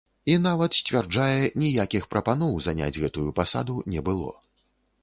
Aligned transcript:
І 0.35 0.35
нават, 0.45 0.77
сцвярджае, 0.79 1.43
ніякіх 1.65 2.09
прапаноў 2.15 2.59
заняць 2.69 2.97
гэтую 3.05 3.29
пасаду 3.43 3.79
не 3.97 4.01
было. 4.11 4.31